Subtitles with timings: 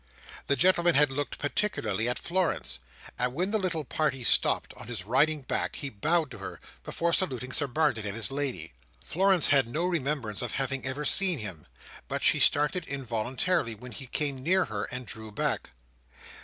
[0.47, 2.79] The gentleman had looked particularly at Florence;
[3.19, 7.13] and when the little party stopped, on his riding back, he bowed to her, before
[7.13, 8.73] saluting Sir Barnet and his lady.
[9.03, 11.67] Florence had no remembrance of having ever seen him,
[12.07, 15.69] but she started involuntarily when he came near her, and drew back.